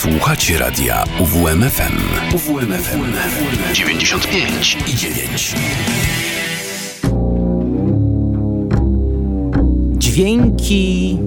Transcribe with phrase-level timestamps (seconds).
[0.00, 1.98] Słuchacie radia UWMFM.
[2.34, 3.12] UWMFM
[3.72, 5.54] 95 i 9.
[9.98, 11.18] Dźwięki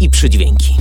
[0.00, 0.76] i przydźwięki.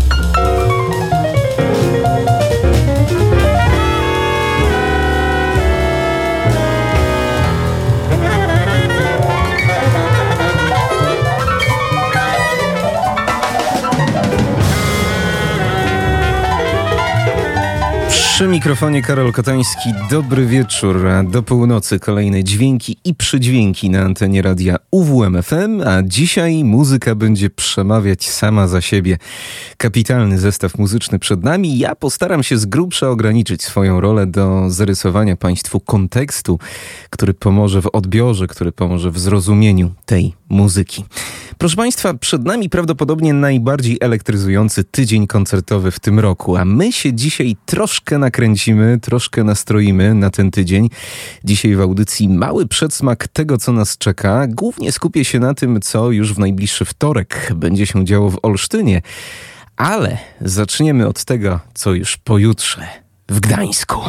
[18.36, 19.90] Przy mikrofonie Karol Kotański.
[20.10, 21.08] Dobry wieczór.
[21.32, 28.30] Do północy kolejne dźwięki i przydźwięki na antenie radia UWMFM, a dzisiaj muzyka będzie przemawiać
[28.30, 29.18] sama za siebie.
[29.78, 31.78] Kapitalny zestaw muzyczny przed nami.
[31.78, 36.60] Ja postaram się z grubsza ograniczyć swoją rolę do zarysowania Państwu kontekstu,
[37.10, 41.04] który pomoże w odbiorze, który pomoże w zrozumieniu tej muzyki.
[41.58, 47.14] Proszę Państwa, przed nami prawdopodobnie najbardziej elektryzujący tydzień koncertowy w tym roku, a my się
[47.14, 50.90] dzisiaj troszkę nakręcimy, troszkę nastroimy na ten tydzień.
[51.44, 54.48] Dzisiaj w audycji mały przedsmak tego, co nas czeka.
[54.48, 59.02] Głównie skupię się na tym, co już w najbliższy wtorek będzie się działo w Olsztynie.
[59.78, 62.88] Ale zaczniemy od tego, co już pojutrze
[63.30, 64.00] w Gdańsku.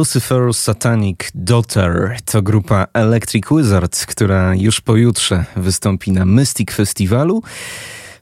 [0.00, 7.42] Czyli Lucifer Satanic Daughter, to grupa Electric Wizard, która już pojutrze wystąpi na Mystic Festiwalu.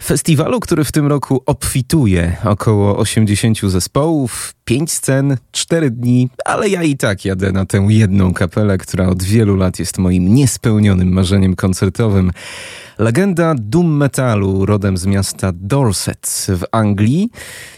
[0.02, 6.83] Festiwalu, który w tym roku obfituje około 80 zespołów, 5 scen, 4 dni, ale ja
[6.83, 11.57] i tak jadę na tę jedną kapelę, która od wielu lat jest moim niespełnionym marzeniem
[11.57, 12.31] koncertowym.
[12.99, 17.31] Legenda doom metalu rodem z miasta Dorset w Anglii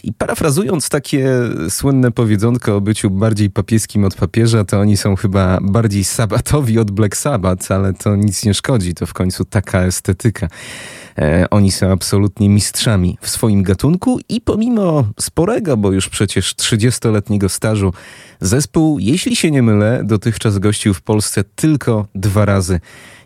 [0.04, 1.28] i parafrazując takie
[1.68, 6.90] słynne powiedzonko o byciu bardziej papieskim od papieża, to oni są chyba bardziej sabatowi od
[6.90, 10.48] Black Sabbath, ale to nic nie szkodzi, to w końcu taka estetyka.
[11.18, 17.48] E, oni są absolutnie mistrzami w swoim gatunku i pomimo sporego, bo już przecież 30-letniego
[17.48, 17.92] stażu,
[18.40, 22.80] zespół, jeśli się nie mylę, dotychczas gościł w Polsce tylko dwa razy.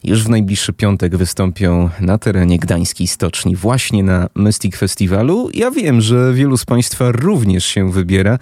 [0.04, 5.50] Już w najbliższy piątek wystąpią na terenie gdańskiej stoczni, właśnie na Mystic Festiwalu.
[5.54, 8.38] Ja wiem, że wielu z Państwa również się wybiera.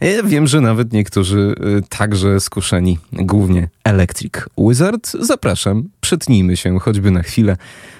[0.00, 5.10] Ja wiem, że nawet niektórzy y, także skuszeni, głównie Electric Wizard.
[5.20, 7.56] Zapraszam, przetnijmy się choćby na chwilę,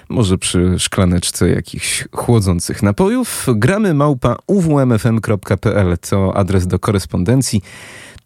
[0.09, 3.47] może przy szklaneczce jakichś chłodzących napojów.
[3.55, 7.61] Gramy małpa uwmfm.pl to adres do korespondencji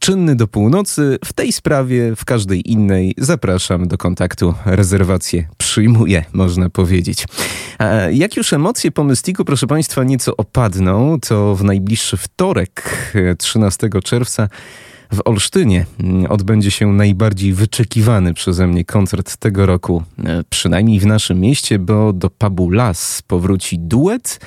[0.06, 1.18] czynny do północy.
[1.26, 4.54] W tej sprawie, w każdej innej zapraszam do kontaktu.
[4.66, 7.26] Rezerwację przyjmuję, można powiedzieć.
[8.12, 14.50] Jak już emocje po Mystiku, proszę Państwa, nieco opadną, to w najbliższy wtorek, 13 czerwca,
[15.14, 15.86] w Olsztynie
[16.30, 20.04] odbędzie się najbardziej wyczekiwany przeze mnie koncert tego roku,
[20.50, 24.40] przynajmniej w naszym mieście, bo do pubu Las powróci duet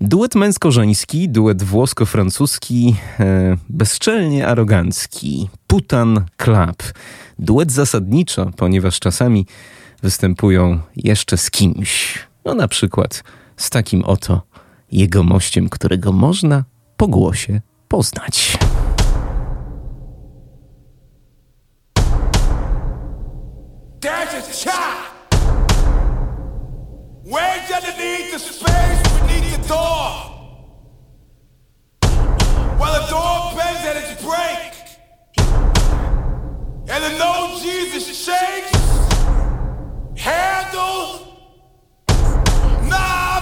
[0.00, 6.82] Duet męsko-żeński, duet włosko-francuski, e, bezczelnie arogancki, Putan Club.
[7.38, 9.46] Duet zasadniczo, ponieważ czasami
[10.02, 12.18] występują jeszcze z kimś.
[12.44, 13.24] No na przykład
[13.56, 14.42] z takim oto
[14.92, 16.64] jegomościem, którego można
[16.96, 18.58] po głosie poznać.
[24.00, 25.06] There's a
[27.24, 29.15] Wedge underneath the space
[29.66, 30.32] door.
[32.78, 34.72] While the door bends at its break.
[36.88, 38.72] And the no Jesus shakes.
[40.16, 41.20] Handle.
[42.88, 43.35] Knob.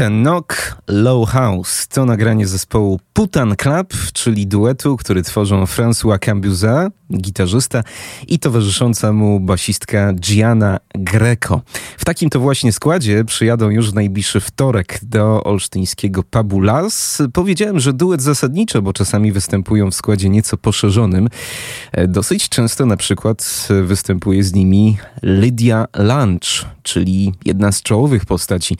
[0.00, 0.49] Knock Low
[1.30, 7.82] House to nagranie zespołu Putan Club, czyli duetu, który tworzą François Cambuza, gitarzysta
[8.28, 11.60] i towarzysząca mu basistka Gianna Greco.
[11.98, 17.22] W takim to właśnie składzie przyjadą już w najbliższy wtorek do olsztyńskiego pubu Las.
[17.32, 21.28] Powiedziałem, że duet zasadniczo, bo czasami występują w składzie nieco poszerzonym.
[21.92, 28.76] E, dosyć często na przykład występuje z nimi Lydia Lunch, czyli jedna z czołowych postaci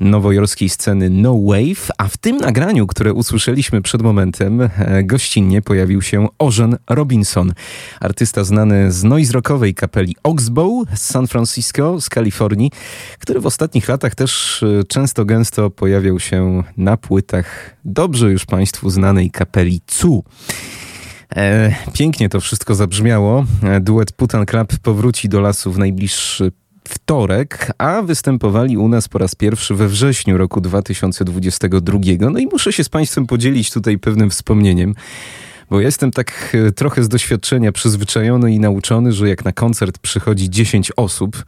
[0.00, 6.02] nowojorskiej sceny No Wave, a w tym nagraniu, które usłyszeliśmy przed momentem, e, gościnnie pojawił
[6.02, 7.52] się Ożen Robinson,
[8.00, 12.70] artysta znany z noise rockowej kapeli Oxbow z San Francisco, z Kalifornii,
[13.18, 18.90] który w ostatnich latach też e, często gęsto pojawiał się na płytach dobrze już Państwu
[18.90, 20.24] znanej kapeli Cu.
[21.36, 23.44] E, pięknie to wszystko zabrzmiało.
[23.80, 26.52] Duet Putan Club powróci do lasu w najbliższy
[26.88, 31.98] wtorek, a występowali u nas po raz pierwszy we wrześniu roku 2022.
[32.20, 34.94] No i muszę się z Państwem podzielić tutaj pewnym wspomnieniem
[35.70, 40.50] bo jestem tak e, trochę z doświadczenia przyzwyczajony i nauczony, że jak na koncert przychodzi
[40.50, 41.44] 10 osób,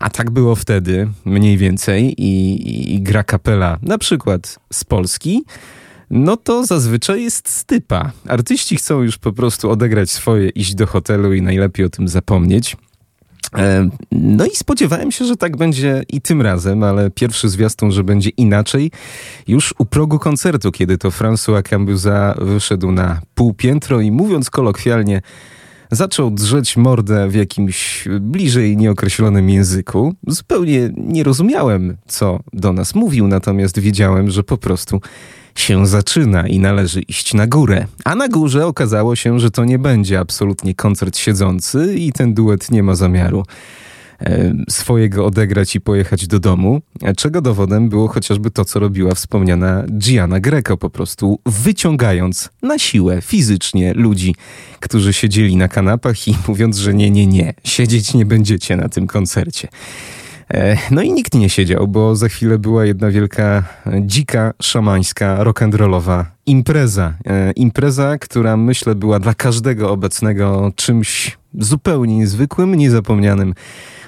[0.00, 5.44] a tak było wtedy mniej więcej i, i, i gra kapela na przykład z Polski,
[6.10, 8.12] no to zazwyczaj jest stypa.
[8.28, 12.76] Artyści chcą już po prostu odegrać swoje, iść do hotelu i najlepiej o tym zapomnieć.
[13.56, 18.04] E, no i spodziewałem się, że tak będzie i tym razem, ale pierwszy zwiastun, że
[18.04, 18.90] będzie inaczej,
[19.48, 25.22] już u progu koncertu, kiedy to François Cambuza wyszedł na półpiętro i mówiąc kolokwialnie,
[25.90, 30.14] zaczął drzeć mordę w jakimś bliżej nieokreślonym języku.
[30.26, 35.00] Zupełnie nie rozumiałem, co do nas mówił, natomiast wiedziałem, że po prostu
[35.54, 37.86] się zaczyna i należy iść na górę.
[38.04, 42.70] A na górze okazało się, że to nie będzie absolutnie koncert siedzący i ten duet
[42.70, 43.44] nie ma zamiaru
[44.68, 46.80] swojego odegrać i pojechać do domu,
[47.16, 53.22] czego dowodem było chociażby to, co robiła wspomniana Gianna Greco, po prostu wyciągając na siłę
[53.22, 54.34] fizycznie ludzi,
[54.80, 59.06] którzy siedzieli na kanapach i mówiąc, że nie, nie, nie, siedzieć nie będziecie na tym
[59.06, 59.68] koncercie.
[60.54, 63.64] E, no i nikt nie siedział, bo za chwilę była jedna wielka,
[64.00, 67.14] dzika, szamańska, rock'n'rollowa impreza.
[67.26, 73.54] E, impreza, która myślę była dla każdego obecnego czymś zupełnie niezwykłym, niezapomnianym.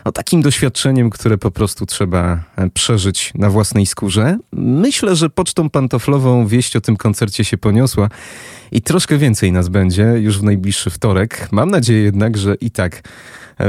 [0.05, 4.39] No, takim doświadczeniem, które po prostu trzeba e, przeżyć na własnej skórze.
[4.53, 8.09] Myślę, że pocztą pantoflową wieść o tym koncercie się poniosła
[8.73, 11.49] i troszkę więcej nas będzie już w najbliższy wtorek.
[11.53, 13.03] Mam nadzieję jednak, że i tak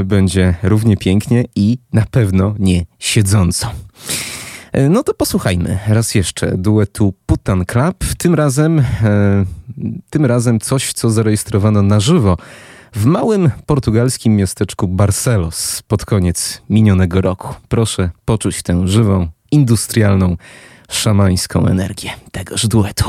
[0.06, 3.72] będzie równie pięknie i na pewno nie siedząco.
[4.72, 7.96] E, no to posłuchajmy raz jeszcze duetu Putan Club.
[8.18, 8.86] Tym razem, e,
[10.10, 12.38] tym razem coś, co zarejestrowano na żywo
[12.96, 17.54] w małym portugalskim miasteczku Barcelos pod koniec minionego roku.
[17.70, 20.38] Proszę poczuć tę żywą, industrialną,
[20.90, 23.06] szamańską energię tegoż duetu.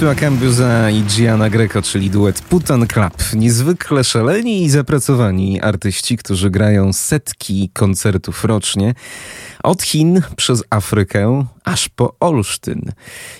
[0.00, 3.12] François Cambuza i Gianna Greco, czyli duet Putan Club.
[3.34, 8.94] Niezwykle szaleni i zapracowani artyści, którzy grają setki koncertów rocznie.
[9.62, 12.92] Od Chin przez Afrykę aż po Olsztyn.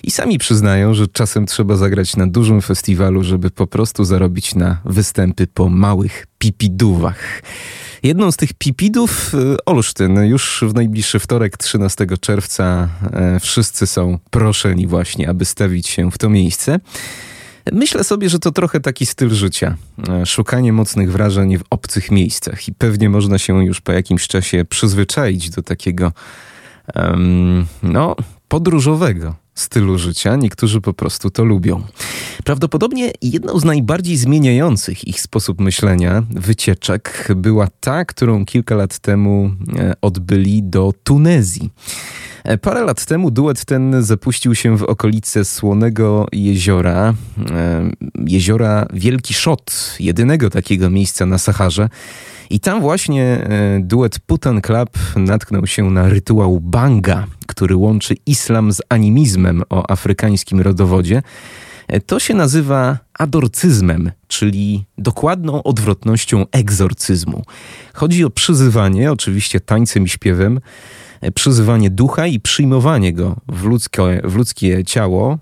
[0.03, 4.81] I sami przyznają, że czasem trzeba zagrać na dużym festiwalu, żeby po prostu zarobić na
[4.85, 7.41] występy po małych pipidówach.
[8.03, 10.23] Jedną z tych pipidów y, Olsztyn.
[10.23, 16.17] Już w najbliższy wtorek, 13 czerwca, e, wszyscy są proszeni właśnie, aby stawić się w
[16.17, 16.79] to miejsce.
[17.71, 19.75] Myślę sobie, że to trochę taki styl życia.
[20.09, 24.65] E, szukanie mocnych wrażeń w obcych miejscach i pewnie można się już po jakimś czasie
[24.65, 26.11] przyzwyczaić do takiego
[26.95, 28.15] um, no,
[28.47, 30.35] podróżowego stylu życia.
[30.35, 31.83] Niektórzy po prostu to lubią.
[32.43, 39.51] Prawdopodobnie jedną z najbardziej zmieniających ich sposób myślenia wycieczek była ta, którą kilka lat temu
[39.79, 41.69] e, odbyli do Tunezji.
[42.43, 47.13] E, parę lat temu duet ten zapuścił się w okolice Słonego Jeziora,
[47.51, 47.91] e,
[48.25, 51.89] jeziora Wielki Szot, jedynego takiego miejsca na Saharze.
[52.51, 58.71] I tam właśnie e, duet Putan Club natknął się na rytuał banga, który łączy islam
[58.73, 61.21] z animizmem o afrykańskim rodowodzie.
[62.05, 67.43] To się nazywa adorcyzmem, czyli dokładną odwrotnością egzorcyzmu.
[67.93, 70.59] Chodzi o przyzywanie, oczywiście tańcem i śpiewem,
[71.35, 75.37] przyzywanie ducha i przyjmowanie go w ludzkie, w ludzkie ciało,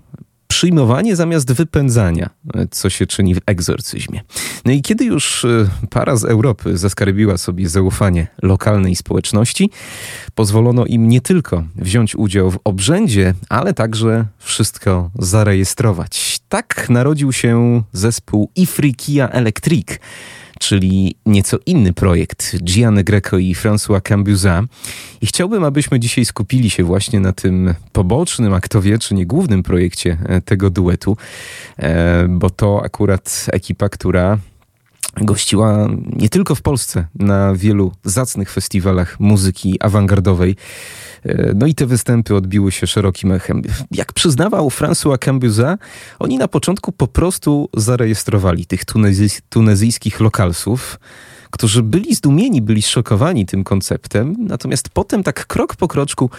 [0.50, 2.30] przyjmowanie zamiast wypędzania,
[2.70, 4.20] co się czyni w egzorcyzmie.
[4.64, 9.70] No i kiedy już e, para z Europy zaskarbiła sobie zaufanie lokalnej społeczności,
[10.34, 16.40] pozwolono im nie tylko wziąć udział w obrzędzie, ale także wszystko zarejestrować.
[16.48, 19.88] Tak narodził się zespół Ifrikia Electric
[20.60, 24.62] czyli nieco inny projekt Gianni Greco i François Cambuza.
[25.20, 29.26] I chciałbym, abyśmy dzisiaj skupili się właśnie na tym pobocznym, a kto wie, czy nie
[29.26, 31.16] głównym projekcie e, tego duetu,
[31.78, 34.38] e, bo to akurat ekipa, która
[35.16, 40.56] gościła nie tylko w Polsce na wielu zacnych festiwalach muzyki awangardowej.
[41.24, 43.62] E, no i te występy odbiły się szerokim echem.
[43.90, 45.78] Jak przyznawał François Cambuza,
[46.18, 51.00] oni na początku po prostu zarejestrowali tych tunezys tunezyjskich lokalsów,
[51.50, 56.30] którzy byli zdumieni, byli szokowani tym konceptem, natomiast potem tak krok po kroczku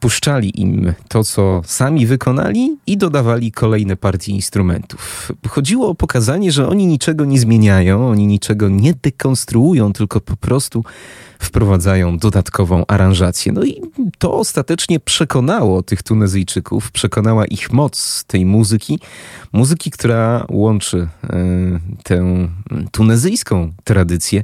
[0.00, 5.32] puszczali im to, co sami wykonali i dodawali kolejne partie instrumentów.
[5.48, 10.84] Chodziło o pokazanie, że oni niczego nie zmieniają, oni niczego nie dekonstruują, tylko po prostu
[11.38, 13.52] wprowadzają dodatkową aranżację.
[13.52, 13.80] No i
[14.18, 18.98] to ostatecznie przekonało tych Tunezyjczyków, przekonała ich moc tej muzyki,
[19.52, 21.28] muzyki, która łączy y,
[22.02, 22.48] tę
[22.92, 24.42] tunezyjską tradycję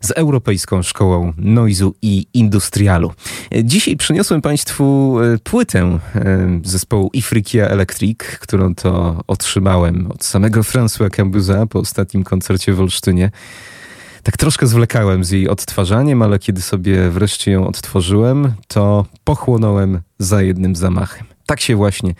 [0.00, 3.12] z Europejską Szkołą Noizu i Industrialu.
[3.64, 5.78] Dzisiaj przyniosłem Państwu e, płytę
[6.14, 12.80] e, zespołu Ifrikia Electric, którą to otrzymałem od samego François Cambuza po ostatnim koncercie w
[12.80, 13.30] Olsztynie.
[14.22, 20.42] Tak troszkę zwlekałem z jej odtwarzaniem, ale kiedy sobie wreszcie ją odtworzyłem, to pochłonąłem za
[20.42, 21.26] jednym zamachem.
[21.46, 22.14] Tak się właśnie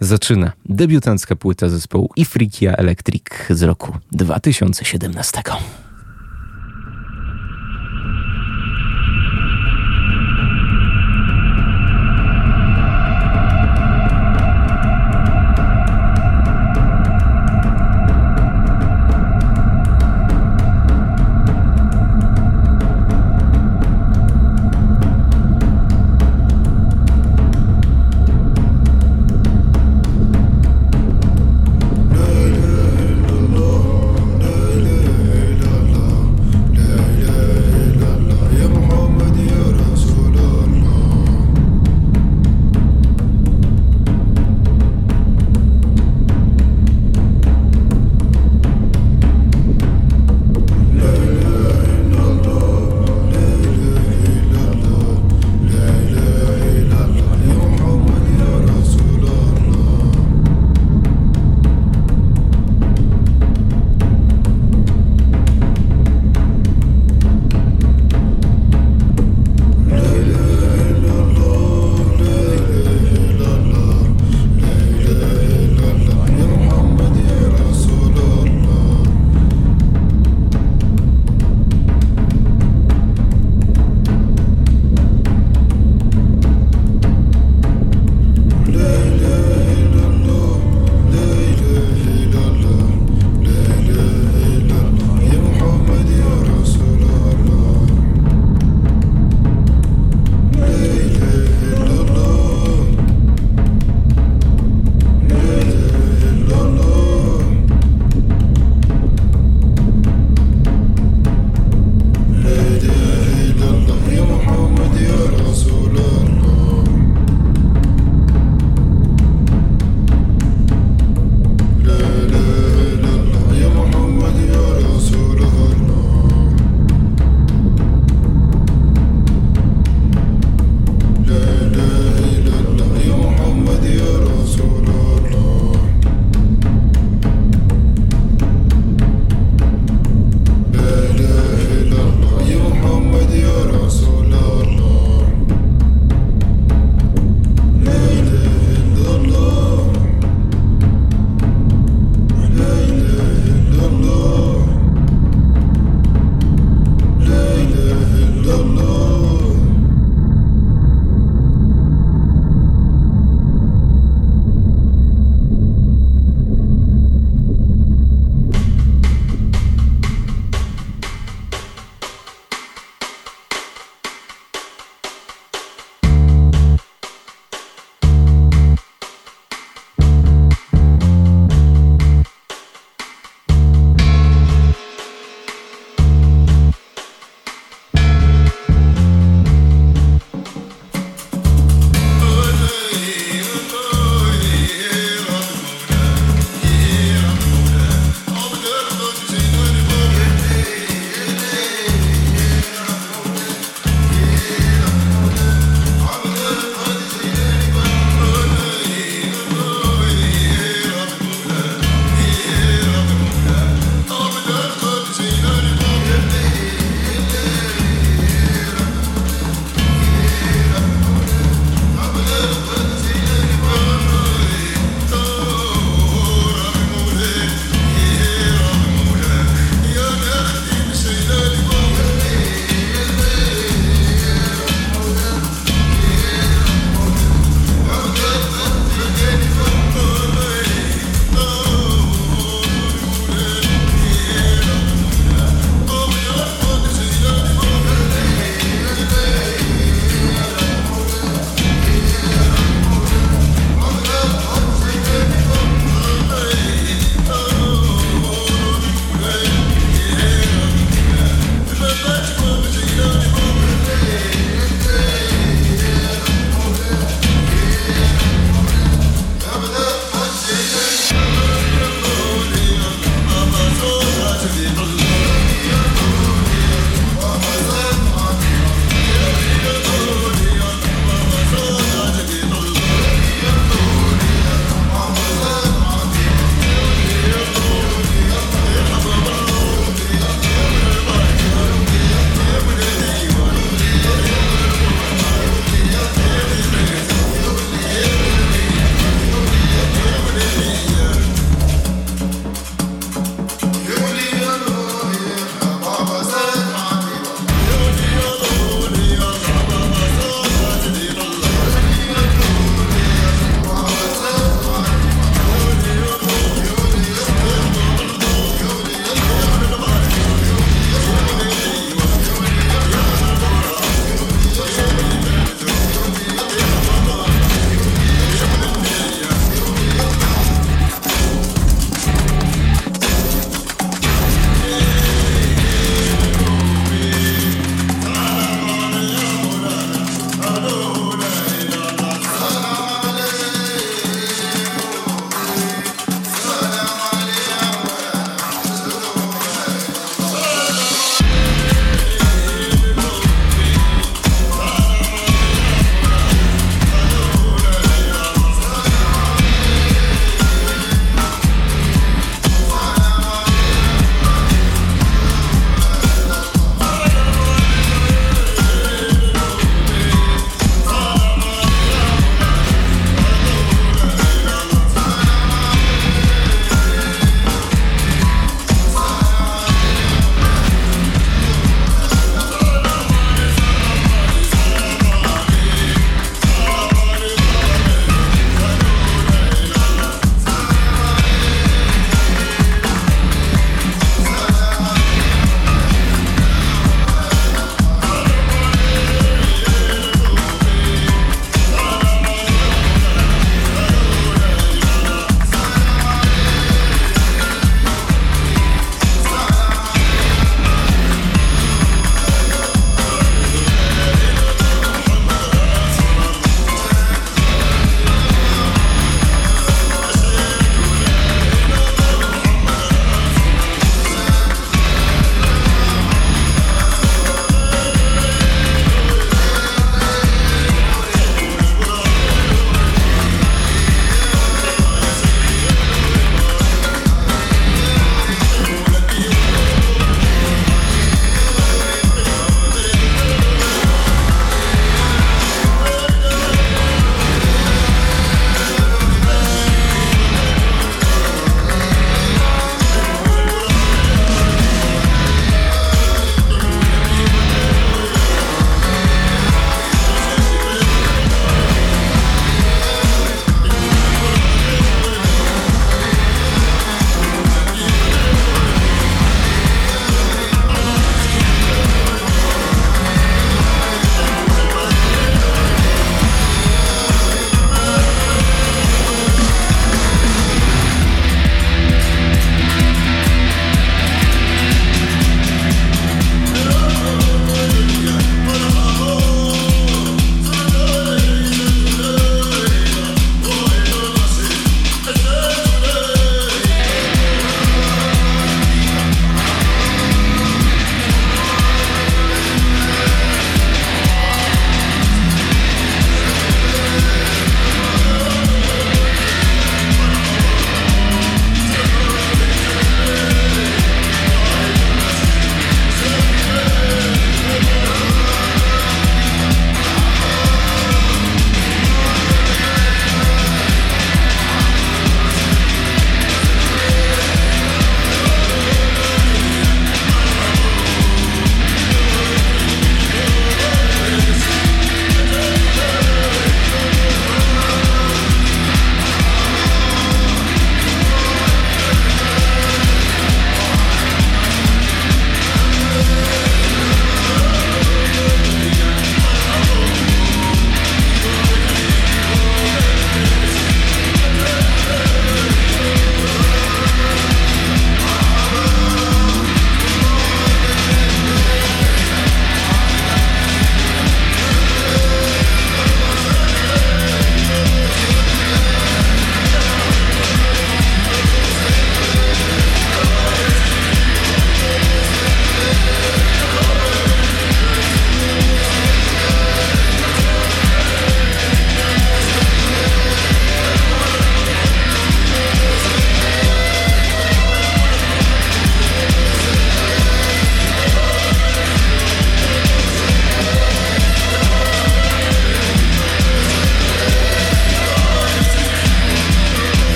[0.00, 5.42] zaczyna debiutancka płyta zespołu Ifrikia Electric z roku 2017.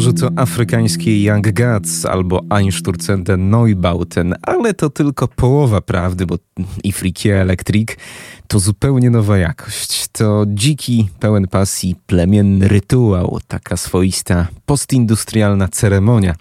[0.00, 6.38] Że to afrykańskie Young Guts albo Einsturzende Neubauten, ale to tylko połowa prawdy, bo
[6.84, 7.88] Ifrikie Electric
[8.48, 10.08] to zupełnie nowa jakość.
[10.12, 16.34] To dziki, pełen pasji, plemienny rytuał, taka swoista postindustrialna ceremonia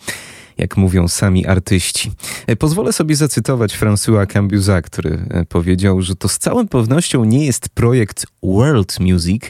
[0.57, 2.11] jak mówią sami artyści.
[2.59, 8.25] Pozwolę sobie zacytować François Cambusa, który powiedział, że to z całą pewnością nie jest projekt
[8.43, 9.43] world music,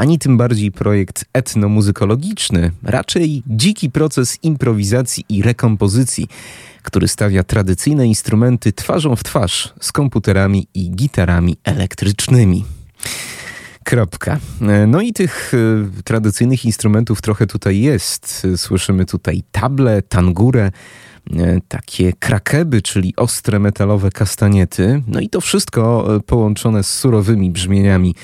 [0.00, 6.28] ani tym bardziej projekt etnomuzykologiczny, raczej dziki proces improwizacji i rekompozycji,
[6.82, 12.64] który stawia tradycyjne instrumenty twarzą w twarz z komputerami i gitarami elektrycznymi.
[13.84, 14.38] Kropka.
[14.86, 18.46] No i tych y, tradycyjnych instrumentów trochę tutaj jest.
[18.56, 20.70] Słyszymy tutaj table, tangurę,
[21.30, 25.02] y, takie krakeby, czyli ostre metalowe kastaniety.
[25.06, 28.14] No i to wszystko y, połączone z surowymi brzmieniami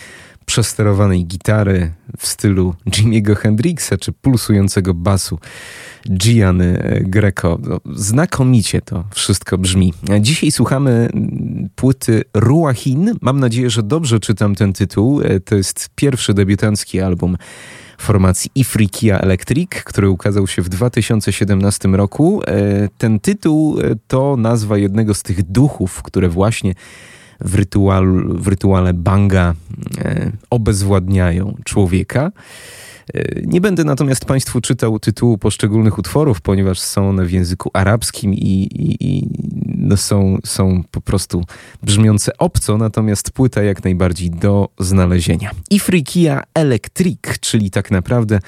[0.46, 5.38] przesterowanej gitary w stylu Jimmy'ego Hendrixa czy pulsującego basu
[6.10, 7.58] Gianny e, Greco.
[7.62, 9.92] No, znakomicie to wszystko brzmi.
[10.20, 11.08] Dzisiaj słuchamy
[11.74, 13.14] płyty Ruachin.
[13.20, 15.20] Mam nadzieję, że dobrze czytam ten tytuł.
[15.20, 17.36] E, to jest pierwszy debiutancki album
[17.98, 22.42] formacji Ifrikia Electric, który ukazał się w 2017 roku.
[22.46, 23.78] E, ten tytuł
[24.08, 26.74] to nazwa jednego z tych duchów, które właśnie
[27.40, 27.66] w,
[28.28, 29.54] w rytuale banga
[29.98, 32.32] e, obezwładniają człowieka.
[33.14, 38.34] E, nie będę natomiast Państwu czytał tytułu poszczególnych utworów, ponieważ są one w języku arabskim
[38.34, 39.28] i, i, i
[39.78, 41.44] no są, są po prostu
[41.82, 45.50] brzmiące obco, natomiast płyta jak najbardziej do znalezienia.
[45.70, 48.40] Ifrikia Electric, czyli tak naprawdę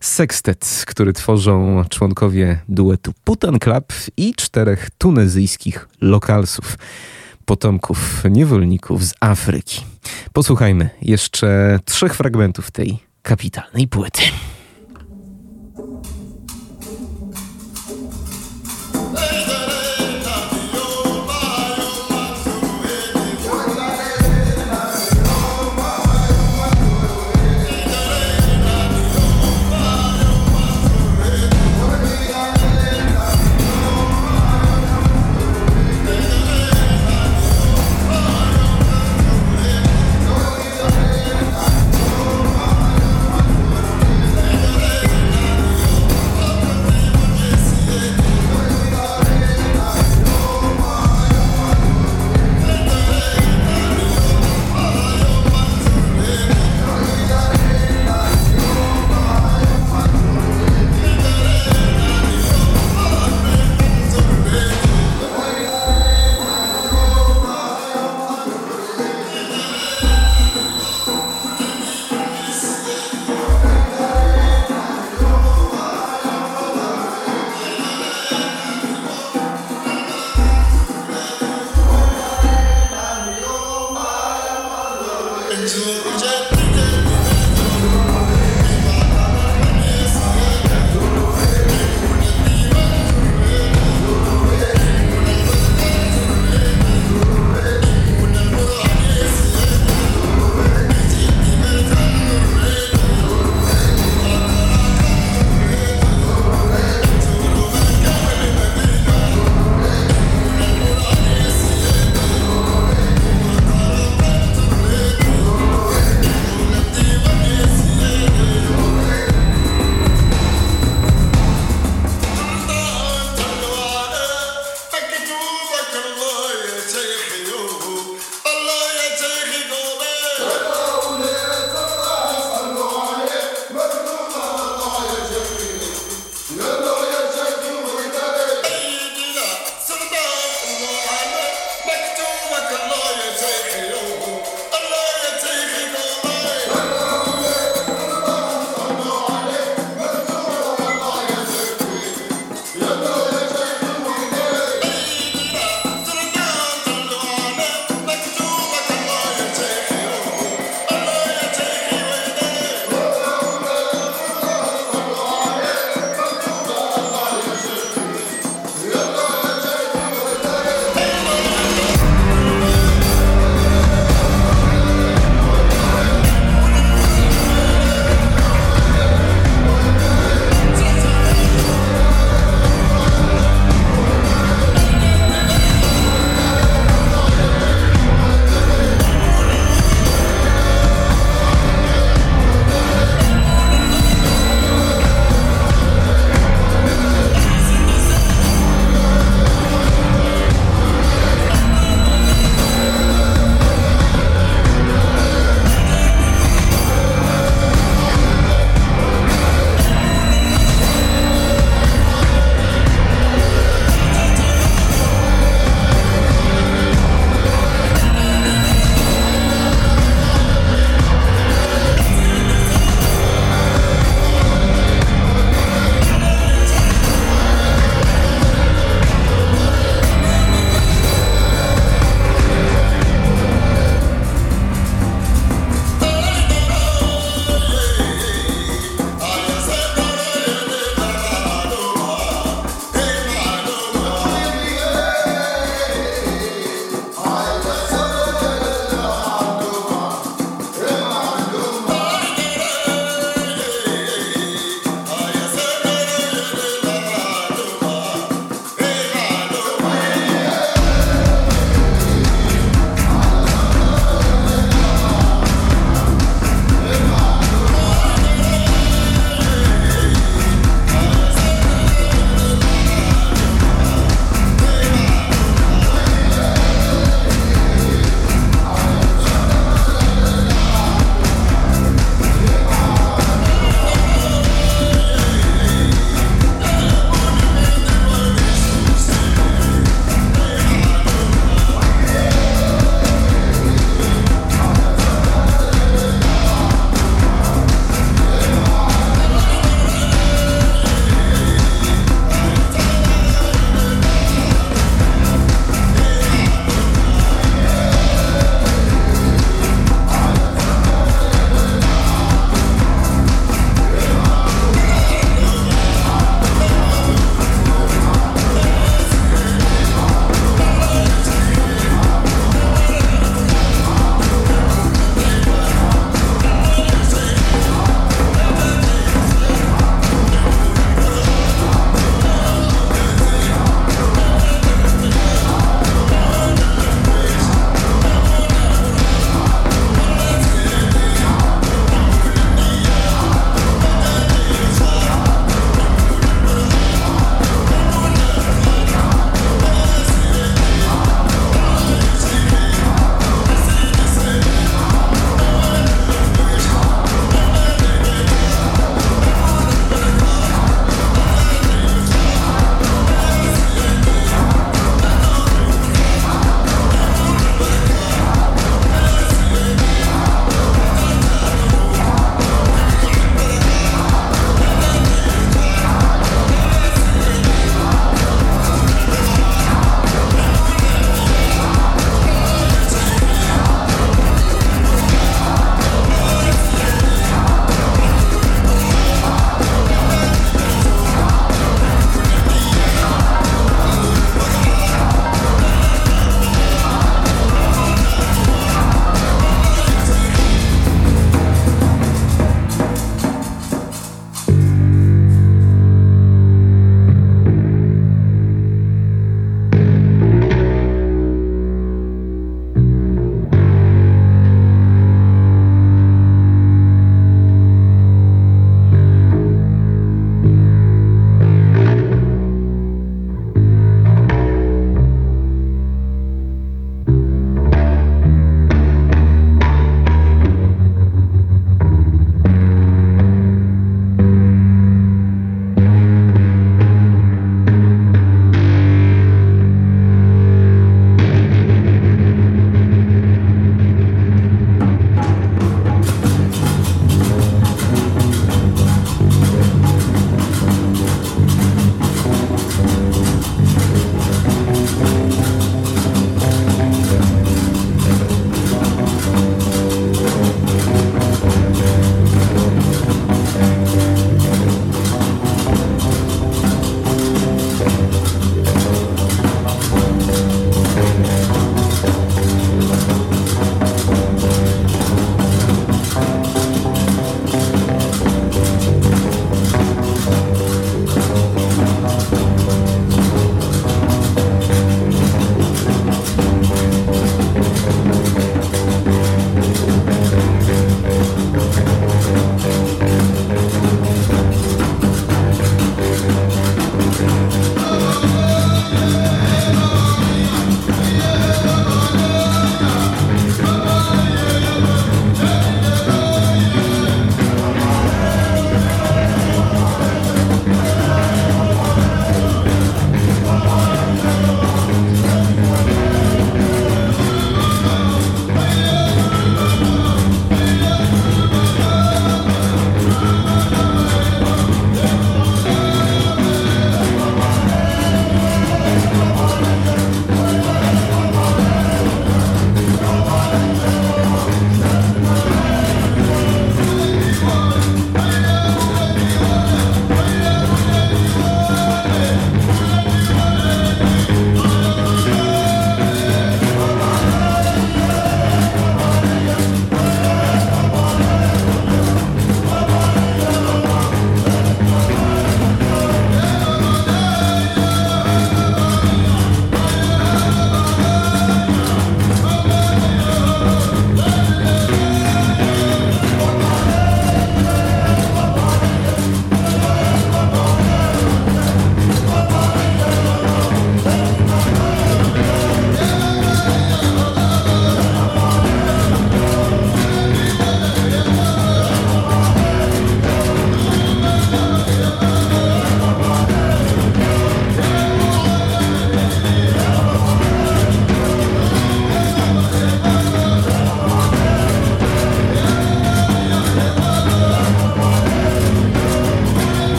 [0.00, 6.78] sextet, który tworzą członkowie duetu Putan Club i czterech tunezyjskich lokalsów
[7.48, 9.84] potomków niewolników z Afryki.
[10.32, 14.22] Posłuchajmy jeszcze trzech fragmentów tej kapitalnej płyty.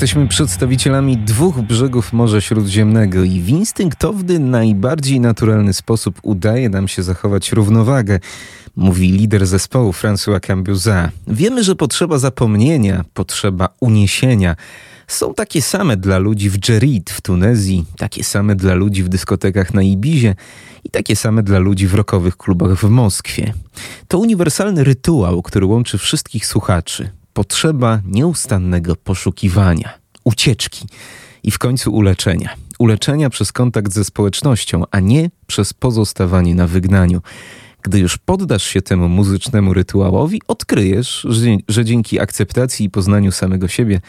[0.00, 7.02] Jesteśmy przedstawicielami dwóch brzegów Morza Śródziemnego i w instynktowny, najbardziej naturalny sposób udaje nam się
[7.02, 8.20] zachować równowagę,
[8.76, 11.10] mówi lider zespołu François Cambuza.
[11.26, 14.56] Wiemy, że potrzeba zapomnienia, potrzeba uniesienia
[15.06, 19.74] są takie same dla ludzi w Dżerid w Tunezji, takie same dla ludzi w dyskotekach
[19.74, 20.34] na Ibizie
[20.84, 23.52] i takie same dla ludzi w rokowych klubach w Moskwie.
[24.08, 30.86] To uniwersalny rytuał, który łączy wszystkich słuchaczy potrzeba nieustannego poszukiwania, ucieczki
[31.42, 32.54] i w końcu uleczenia.
[32.78, 37.22] Uleczenia przez kontakt ze społecznością, a nie przez pozostawanie na wygnaniu.
[37.82, 41.26] Gdy już poddasz się temu muzycznemu rytuałowi, odkryjesz,
[41.68, 44.00] że, dzięki akceptacji i poznaniu samego siebie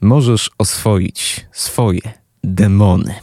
[0.00, 2.00] możesz oswoić swoje
[2.44, 3.14] demony.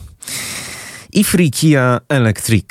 [1.14, 2.66] I Frikia Electric,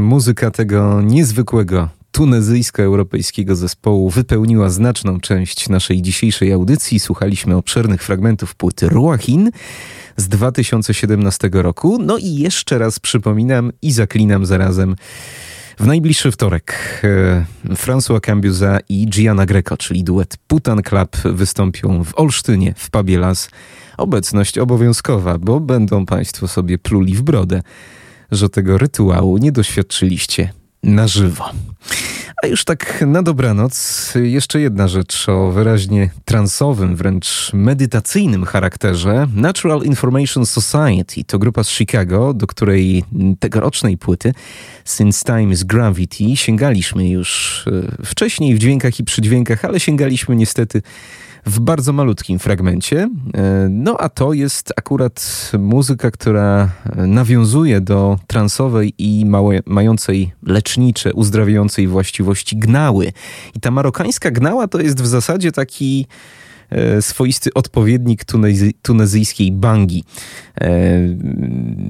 [0.00, 7.00] muzyka tego niezwykłego tunezyjsko-europejskiego zespołu wypełniła znaczną część naszej dzisiejszej audycji.
[7.00, 9.50] Słuchaliśmy obszernych fragmentów płyty Ruachin
[10.16, 11.98] z 2017 roku.
[12.02, 14.96] No i jeszcze raz przypominam i zaklinam zarazem
[15.78, 22.18] w najbliższy wtorek e, François Cambuza i Gianna Greco, czyli duet Putan Club, wystąpią w
[22.18, 23.50] Olsztynie w Pabie Las.
[23.96, 27.62] Obecność obowiązkowa, bo będą Państwo sobie pluli w brodę,
[28.30, 31.50] że tego rytuału nie doświadczyliście na żywo.
[32.42, 39.26] A już tak na dobranoc, jeszcze jedna rzecz o wyraźnie transowym, wręcz medytacyjnym charakterze.
[39.34, 43.04] Natural Information Society to grupa z Chicago, do której
[43.40, 44.32] tegorocznej płyty
[44.84, 47.64] Since Time is Gravity sięgaliśmy już
[48.00, 50.82] e, wcześniej w dźwiękach i przydźwiękach, ale sięgaliśmy niestety
[51.46, 53.10] w bardzo malutkim fragmencie.
[53.34, 61.12] E, no a to jest akurat muzyka, która nawiązuje do transowej i małe, mającej lecznicze,
[61.12, 63.12] uzdrawiającej właściwości gnały.
[63.54, 66.06] I ta marokańska gnała to jest w zasadzie taki
[67.00, 70.04] swoisty odpowiednik tunezi tunezyjskiej bangi,
[70.60, 71.00] e,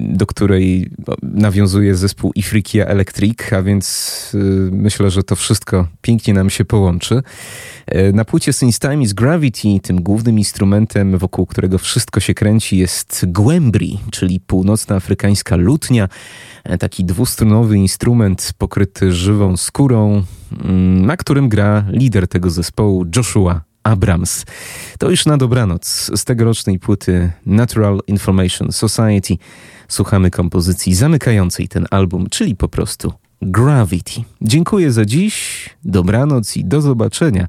[0.09, 0.91] do której
[1.23, 4.37] nawiązuje zespół Ifrikia Electric, a więc e,
[4.71, 7.21] myślę, że to wszystko pięknie nam się połączy.
[8.13, 13.25] Na płycie Since Time is Gravity tym głównym instrumentem, wokół którego wszystko się kręci, jest
[13.27, 16.09] głębri, czyli północnoafrykańska lutnia.
[16.79, 20.23] Taki dwustrunowy instrument pokryty żywą skórą,
[20.63, 24.45] mm, na którym gra lider tego zespołu Joshua Abrams.
[24.99, 29.37] To już na dobranoc z tegorocznej płyty Natural Information Society
[29.87, 34.21] słuchamy kompozycji zamykającej ten album, czyli po prostu Gravity.
[34.41, 37.47] Dziękuję za dziś, dobranoc i do zobaczenia.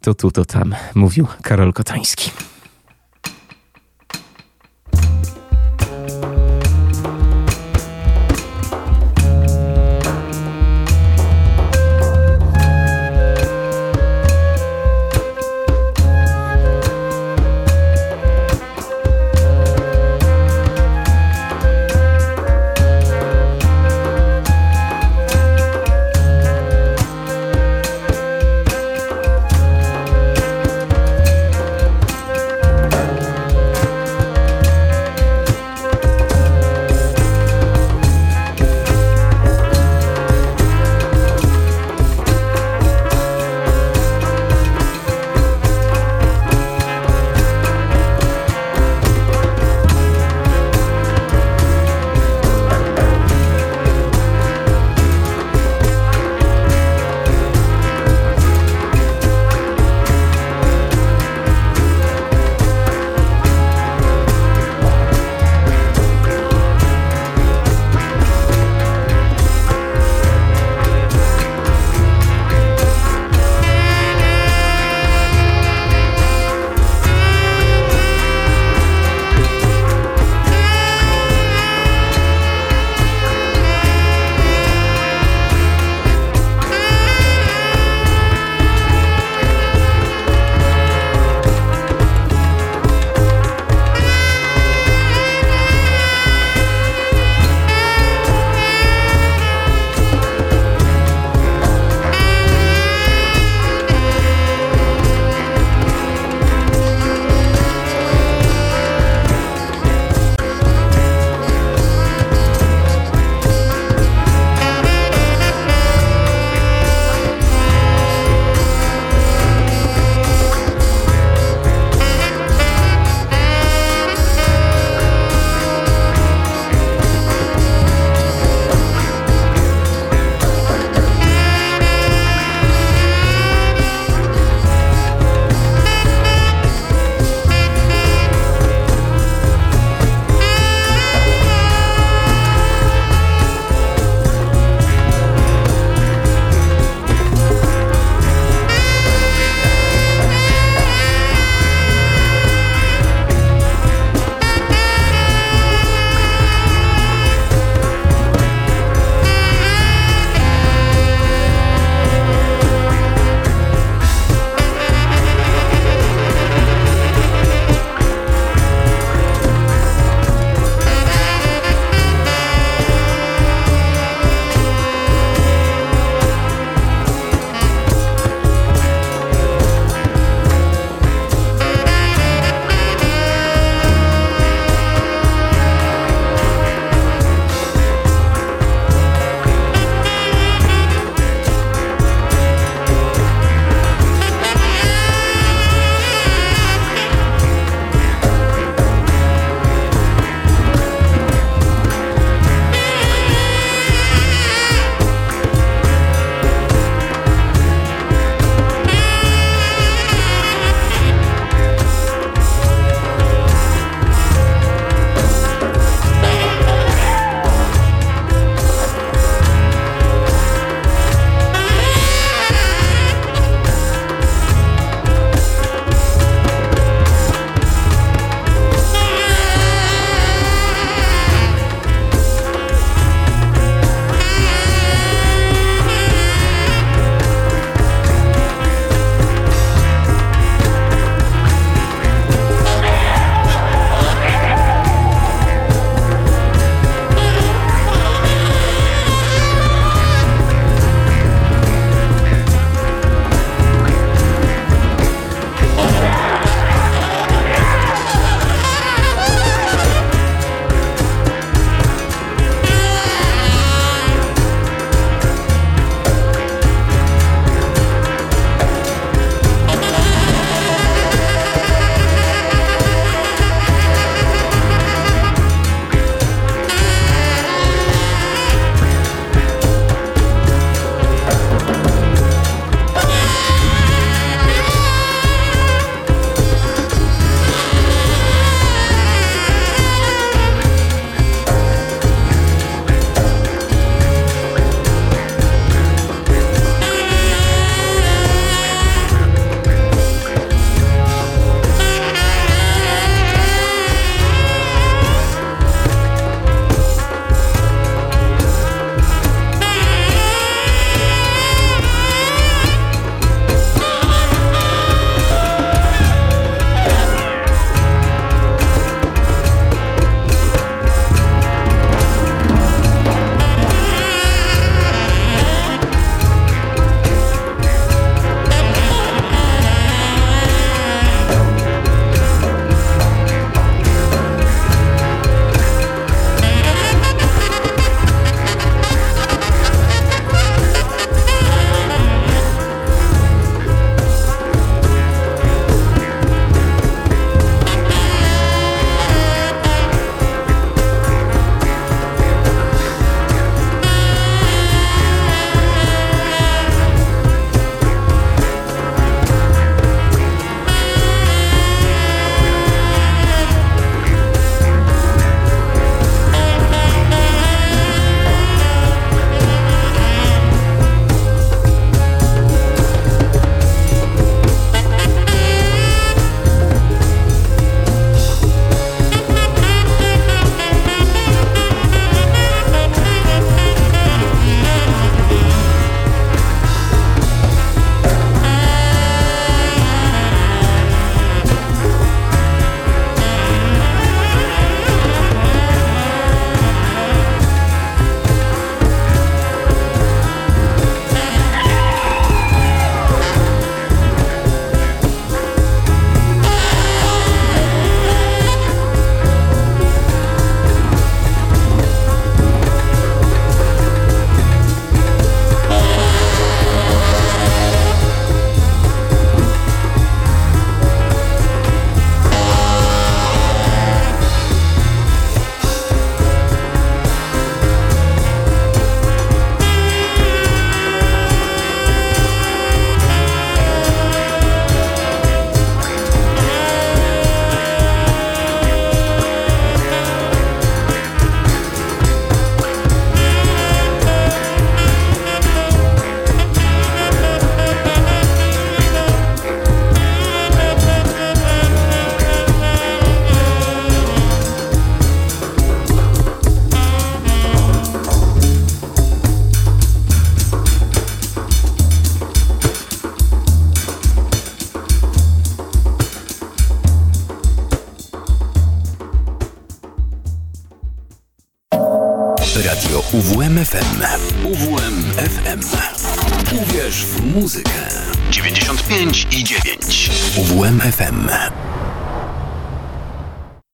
[0.00, 2.30] To tu, to tam, mówił Karol Kotański.